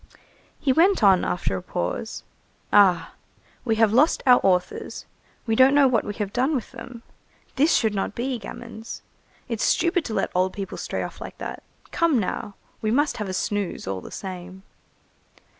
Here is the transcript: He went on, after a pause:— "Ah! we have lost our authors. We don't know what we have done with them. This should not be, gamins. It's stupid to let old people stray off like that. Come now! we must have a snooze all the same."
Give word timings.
He 0.59 0.73
went 0.73 1.03
on, 1.03 1.23
after 1.23 1.55
a 1.55 1.61
pause:— 1.61 2.23
"Ah! 2.73 3.13
we 3.63 3.75
have 3.75 3.93
lost 3.93 4.23
our 4.25 4.39
authors. 4.43 5.05
We 5.45 5.55
don't 5.55 5.75
know 5.75 5.87
what 5.87 6.03
we 6.03 6.15
have 6.15 6.33
done 6.33 6.55
with 6.55 6.71
them. 6.71 7.03
This 7.55 7.75
should 7.75 7.93
not 7.93 8.15
be, 8.15 8.39
gamins. 8.39 9.03
It's 9.47 9.63
stupid 9.63 10.03
to 10.05 10.15
let 10.15 10.31
old 10.33 10.53
people 10.53 10.79
stray 10.79 11.03
off 11.03 11.21
like 11.21 11.37
that. 11.37 11.61
Come 11.91 12.17
now! 12.17 12.55
we 12.81 12.89
must 12.89 13.17
have 13.17 13.29
a 13.29 13.33
snooze 13.33 13.85
all 13.85 14.01
the 14.01 14.09
same." 14.09 14.63